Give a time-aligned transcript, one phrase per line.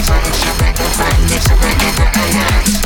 [0.00, 2.79] It's like it's like it's like it's like it's like it's like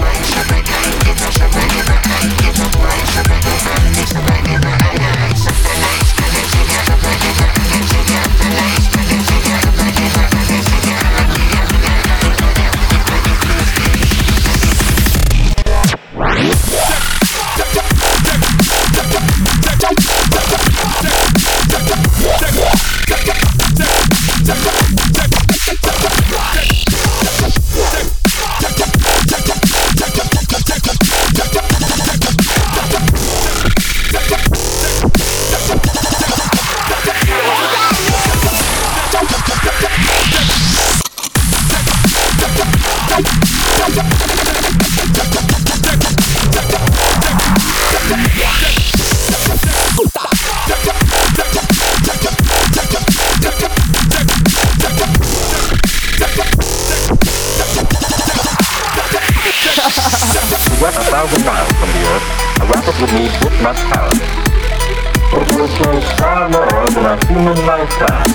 [60.95, 62.27] a thousand miles from the Earth,
[62.61, 64.15] a rocket would need this much power.
[64.15, 68.31] It will change far more than a human lifetime.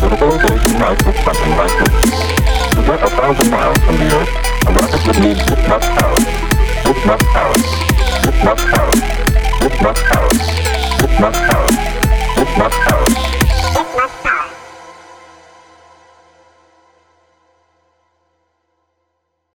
[0.00, 2.12] But it all goes to life with something like this.
[2.76, 4.32] To get a thousand miles from the Earth,
[4.66, 6.20] a rocket would need this much power.
[6.84, 7.56] This much power.
[7.56, 8.94] This much power.
[9.60, 10.32] This much power.
[11.00, 11.70] This much power.
[12.36, 12.95] This much power.